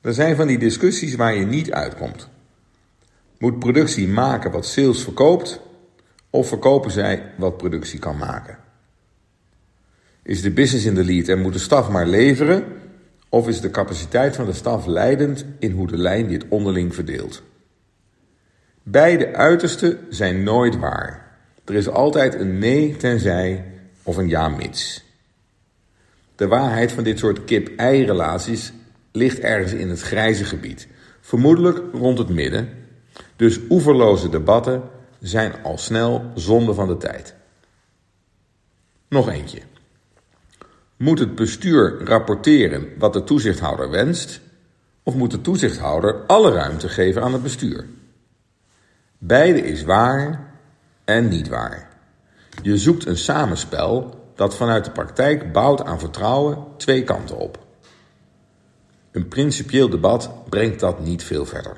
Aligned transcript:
Er 0.00 0.14
zijn 0.14 0.36
van 0.36 0.46
die 0.46 0.58
discussies 0.58 1.14
waar 1.14 1.34
je 1.34 1.46
niet 1.46 1.72
uitkomt. 1.72 2.28
Moet 3.38 3.58
productie 3.58 4.08
maken 4.08 4.50
wat 4.50 4.66
sales 4.66 5.02
verkoopt, 5.02 5.60
of 6.30 6.48
verkopen 6.48 6.90
zij 6.90 7.32
wat 7.36 7.56
productie 7.56 7.98
kan 7.98 8.16
maken? 8.16 8.58
Is 10.22 10.42
de 10.42 10.50
business 10.50 10.84
in 10.84 10.94
de 10.94 11.04
lead 11.04 11.28
en 11.28 11.40
moet 11.40 11.52
de 11.52 11.58
staf 11.58 11.88
maar 11.88 12.06
leveren, 12.06 12.64
of 13.28 13.48
is 13.48 13.60
de 13.60 13.70
capaciteit 13.70 14.36
van 14.36 14.46
de 14.46 14.52
staf 14.52 14.86
leidend 14.86 15.44
in 15.58 15.72
hoe 15.72 15.86
de 15.86 15.98
lijn 15.98 16.28
dit 16.28 16.44
onderling 16.48 16.94
verdeelt? 16.94 17.42
Beide 18.82 19.34
uitersten 19.34 19.98
zijn 20.10 20.42
nooit 20.42 20.78
waar. 20.78 21.38
Er 21.64 21.74
is 21.74 21.88
altijd 21.88 22.34
een 22.34 22.58
nee 22.58 22.96
tenzij 22.96 23.64
of 24.02 24.16
een 24.16 24.28
ja 24.28 24.48
mits. 24.48 25.11
De 26.36 26.46
waarheid 26.46 26.92
van 26.92 27.04
dit 27.04 27.18
soort 27.18 27.44
kip-ei-relaties 27.44 28.72
ligt 29.12 29.38
ergens 29.38 29.72
in 29.72 29.88
het 29.88 30.00
grijze 30.00 30.44
gebied, 30.44 30.88
vermoedelijk 31.20 31.82
rond 31.92 32.18
het 32.18 32.28
midden. 32.28 32.68
Dus 33.36 33.60
oeverloze 33.70 34.28
debatten 34.28 34.82
zijn 35.20 35.52
al 35.62 35.78
snel 35.78 36.30
zonde 36.34 36.74
van 36.74 36.88
de 36.88 36.96
tijd. 36.96 37.34
Nog 39.08 39.28
eentje. 39.28 39.60
Moet 40.96 41.18
het 41.18 41.34
bestuur 41.34 42.04
rapporteren 42.04 42.88
wat 42.98 43.12
de 43.12 43.24
toezichthouder 43.24 43.90
wenst, 43.90 44.40
of 45.02 45.14
moet 45.14 45.30
de 45.30 45.40
toezichthouder 45.40 46.14
alle 46.26 46.52
ruimte 46.52 46.88
geven 46.88 47.22
aan 47.22 47.32
het 47.32 47.42
bestuur? 47.42 47.86
Beide 49.18 49.60
is 49.60 49.82
waar 49.82 50.52
en 51.04 51.28
niet 51.28 51.48
waar. 51.48 51.88
Je 52.62 52.78
zoekt 52.78 53.06
een 53.06 53.16
samenspel 53.16 54.21
dat 54.34 54.56
vanuit 54.56 54.84
de 54.84 54.90
praktijk 54.90 55.52
bouwt 55.52 55.84
aan 55.84 55.98
vertrouwen 55.98 56.58
twee 56.76 57.04
kanten 57.04 57.38
op. 57.38 57.58
Een 59.10 59.28
principieel 59.28 59.88
debat 59.88 60.30
brengt 60.48 60.80
dat 60.80 61.00
niet 61.00 61.24
veel 61.24 61.46
verder. 61.46 61.76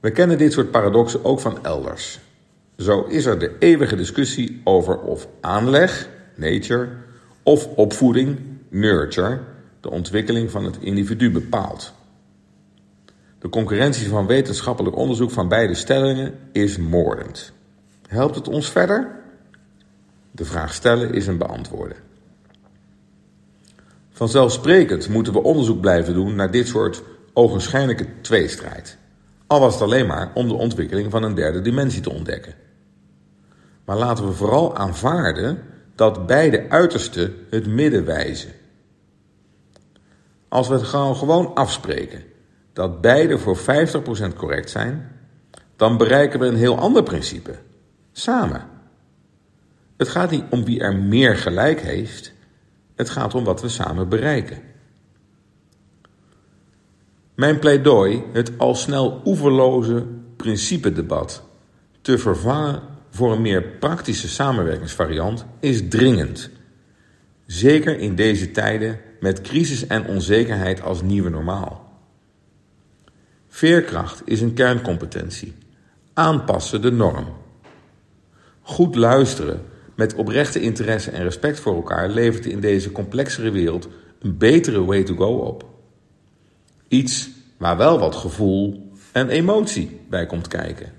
We 0.00 0.10
kennen 0.10 0.38
dit 0.38 0.52
soort 0.52 0.70
paradoxen 0.70 1.24
ook 1.24 1.40
van 1.40 1.64
elders. 1.64 2.20
Zo 2.76 3.02
is 3.02 3.26
er 3.26 3.38
de 3.38 3.56
eeuwige 3.58 3.96
discussie 3.96 4.60
over 4.64 4.98
of 4.98 5.28
aanleg, 5.40 6.08
nature, 6.34 6.88
of 7.42 7.66
opvoeding, 7.66 8.38
nurture, 8.68 9.40
de 9.80 9.90
ontwikkeling 9.90 10.50
van 10.50 10.64
het 10.64 10.76
individu 10.80 11.30
bepaalt. 11.30 11.92
De 13.38 13.48
concurrentie 13.48 14.08
van 14.08 14.26
wetenschappelijk 14.26 14.96
onderzoek 14.96 15.30
van 15.30 15.48
beide 15.48 15.74
stellingen 15.74 16.38
is 16.52 16.76
moordend. 16.76 17.52
Helpt 18.08 18.34
het 18.34 18.48
ons 18.48 18.70
verder? 18.70 19.22
De 20.34 20.44
vraag 20.44 20.74
stellen 20.74 21.12
is 21.12 21.26
een 21.26 21.38
beantwoorden. 21.38 21.96
Vanzelfsprekend 24.10 25.08
moeten 25.08 25.32
we 25.32 25.42
onderzoek 25.42 25.80
blijven 25.80 26.14
doen 26.14 26.34
naar 26.34 26.50
dit 26.50 26.66
soort 26.66 27.02
ogenschijnlijke 27.32 28.06
tweestrijd. 28.20 28.96
Al 29.46 29.60
was 29.60 29.72
het 29.72 29.82
alleen 29.82 30.06
maar 30.06 30.30
om 30.34 30.48
de 30.48 30.54
ontwikkeling 30.54 31.10
van 31.10 31.22
een 31.22 31.34
derde 31.34 31.60
dimensie 31.60 32.00
te 32.00 32.10
ontdekken. 32.10 32.54
Maar 33.84 33.96
laten 33.96 34.26
we 34.26 34.32
vooral 34.32 34.76
aanvaarden 34.76 35.62
dat 35.94 36.26
beide 36.26 36.68
uitersten 36.68 37.34
het 37.50 37.66
midden 37.66 38.04
wijzen. 38.04 38.52
Als 40.48 40.68
we 40.68 40.74
het 40.74 40.82
gewoon 40.84 41.54
afspreken 41.54 42.22
dat 42.72 43.00
beide 43.00 43.38
voor 43.38 43.58
50% 43.58 43.60
correct 44.36 44.70
zijn, 44.70 45.10
dan 45.76 45.96
bereiken 45.96 46.40
we 46.40 46.46
een 46.46 46.56
heel 46.56 46.78
ander 46.78 47.02
principe. 47.02 47.54
Samen. 48.12 48.73
Het 49.96 50.08
gaat 50.08 50.30
niet 50.30 50.44
om 50.50 50.64
wie 50.64 50.80
er 50.80 50.96
meer 50.96 51.36
gelijk 51.36 51.80
heeft, 51.80 52.32
het 52.94 53.10
gaat 53.10 53.34
om 53.34 53.44
wat 53.44 53.60
we 53.60 53.68
samen 53.68 54.08
bereiken. 54.08 54.62
Mijn 57.34 57.58
pleidooi, 57.58 58.22
het 58.32 58.58
al 58.58 58.74
snel 58.74 59.20
oeverloze 59.24 60.06
principedebat, 60.36 61.42
te 62.00 62.18
vervangen 62.18 62.82
voor 63.10 63.32
een 63.32 63.42
meer 63.42 63.62
praktische 63.62 64.28
samenwerkingsvariant, 64.28 65.44
is 65.60 65.88
dringend. 65.88 66.50
Zeker 67.46 67.98
in 67.98 68.14
deze 68.14 68.50
tijden 68.50 69.00
met 69.20 69.40
crisis 69.40 69.86
en 69.86 70.06
onzekerheid 70.06 70.82
als 70.82 71.02
nieuwe 71.02 71.30
normaal. 71.30 71.98
Veerkracht 73.48 74.22
is 74.24 74.40
een 74.40 74.54
kerncompetentie. 74.54 75.54
Aanpassen 76.12 76.82
de 76.82 76.92
norm. 76.92 77.26
Goed 78.62 78.94
luisteren 78.94 79.64
met 79.94 80.14
oprechte 80.14 80.60
interesse 80.60 81.10
en 81.10 81.22
respect 81.22 81.60
voor 81.60 81.74
elkaar 81.74 82.08
levert 82.08 82.46
in 82.46 82.60
deze 82.60 82.92
complexere 82.92 83.50
wereld 83.50 83.88
een 84.18 84.36
betere 84.36 84.84
way 84.84 85.02
to 85.02 85.14
go 85.14 85.36
op. 85.36 85.64
Iets 86.88 87.30
waar 87.56 87.76
wel 87.76 87.98
wat 87.98 88.14
gevoel 88.14 88.90
en 89.12 89.28
emotie 89.28 90.00
bij 90.08 90.26
komt 90.26 90.48
kijken. 90.48 90.92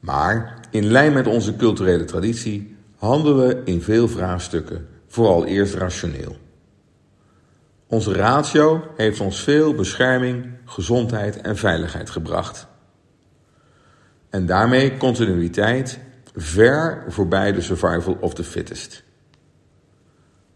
Maar 0.00 0.60
in 0.70 0.84
lijn 0.84 1.12
met 1.12 1.26
onze 1.26 1.56
culturele 1.56 2.04
traditie 2.04 2.76
handelen 2.96 3.46
we 3.46 3.60
in 3.64 3.82
veel 3.82 4.08
vraagstukken 4.08 4.88
vooral 5.06 5.46
eerst 5.46 5.74
rationeel. 5.74 6.36
Onze 7.86 8.12
ratio 8.12 8.84
heeft 8.96 9.20
ons 9.20 9.42
veel 9.42 9.74
bescherming, 9.74 10.46
gezondheid 10.64 11.40
en 11.40 11.56
veiligheid 11.56 12.10
gebracht. 12.10 12.66
En 14.30 14.46
daarmee 14.46 14.96
continuïteit 14.96 15.98
ver 16.34 17.04
voorbij 17.08 17.52
de 17.52 17.60
survival 17.60 18.16
of 18.20 18.34
the 18.34 18.44
fittest. 18.44 19.02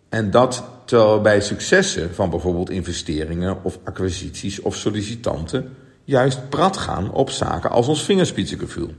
En 0.08 0.30
dat 0.30 0.64
terwijl 0.84 1.20
bij 1.20 1.40
successen 1.40 2.14
van 2.14 2.30
bijvoorbeeld 2.30 2.70
investeringen 2.70 3.64
of 3.64 3.78
acquisities 3.84 4.60
of 4.60 4.76
sollicitanten 4.76 5.76
juist 6.04 6.48
prat 6.48 6.76
gaan 6.76 7.12
op 7.12 7.30
zaken 7.30 7.70
als 7.70 7.88
ons 7.88 8.04
vingerspitsengevoel. 8.04 8.94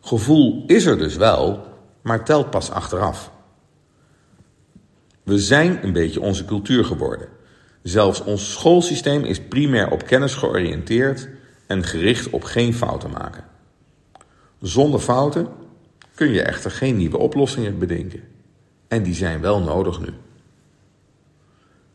Gevoel 0.00 0.64
is 0.66 0.84
er 0.84 0.98
dus 0.98 1.16
wel, 1.16 1.66
maar 2.02 2.24
telt 2.24 2.50
pas 2.50 2.70
achteraf. 2.70 3.30
We 5.22 5.38
zijn 5.38 5.84
een 5.84 5.92
beetje 5.92 6.20
onze 6.20 6.44
cultuur 6.44 6.84
geworden. 6.84 7.28
Zelfs 7.82 8.24
ons 8.24 8.50
schoolsysteem 8.50 9.24
is 9.24 9.40
primair 9.40 9.90
op 9.90 10.06
kennis 10.06 10.34
georiënteerd 10.34 11.28
en 11.66 11.84
gericht 11.84 12.30
op 12.30 12.44
geen 12.44 12.74
fouten 12.74 13.10
maken. 13.10 13.49
Zonder 14.60 15.00
fouten 15.00 15.48
kun 16.14 16.30
je 16.30 16.42
echter 16.42 16.70
geen 16.70 16.96
nieuwe 16.96 17.18
oplossingen 17.18 17.78
bedenken. 17.78 18.22
En 18.88 19.02
die 19.02 19.14
zijn 19.14 19.40
wel 19.40 19.60
nodig 19.60 20.00
nu. 20.00 20.08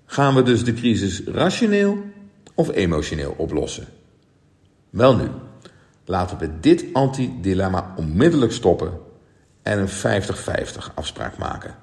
Gaan 0.05 0.35
we 0.35 0.43
dus 0.43 0.63
de 0.63 0.73
crisis 0.73 1.23
rationeel 1.23 1.97
of 2.53 2.71
emotioneel 2.71 3.33
oplossen? 3.37 3.87
Wel 4.89 5.15
nu, 5.15 5.27
laten 6.05 6.37
we 6.37 6.59
dit 6.59 6.85
antidilemma 6.93 7.93
onmiddellijk 7.97 8.51
stoppen 8.51 8.99
en 9.61 9.79
een 9.79 10.23
50-50 10.23 10.93
afspraak 10.95 11.37
maken. 11.37 11.75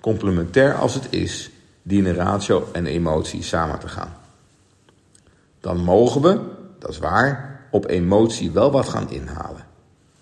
Complementair 0.00 0.74
als 0.74 0.94
het 0.94 1.06
is, 1.10 1.50
dienen 1.82 2.14
ratio 2.14 2.68
en 2.72 2.86
emotie 2.86 3.42
samen 3.42 3.78
te 3.78 3.88
gaan. 3.88 4.16
Dan 5.60 5.76
mogen 5.76 6.20
we, 6.20 6.40
dat 6.78 6.90
is 6.90 6.98
waar, 6.98 7.53
op 7.74 7.88
emotie 7.88 8.50
wel 8.50 8.70
wat 8.70 8.88
gaan 8.88 9.10
inhalen. 9.10 9.66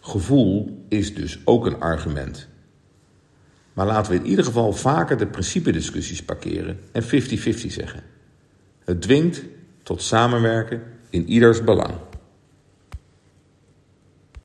Gevoel 0.00 0.84
is 0.88 1.14
dus 1.14 1.40
ook 1.44 1.66
een 1.66 1.80
argument. 1.80 2.48
Maar 3.72 3.86
laten 3.86 4.12
we 4.12 4.18
in 4.18 4.26
ieder 4.26 4.44
geval 4.44 4.72
vaker 4.72 5.16
de 5.16 5.26
principediscussies 5.26 6.22
parkeren 6.22 6.80
en 6.92 7.02
50-50 7.02 7.06
zeggen. 7.66 8.02
Het 8.84 9.02
dwingt 9.02 9.42
tot 9.82 10.02
samenwerken 10.02 10.82
in 11.10 11.28
ieders 11.28 11.64
belang. 11.64 11.94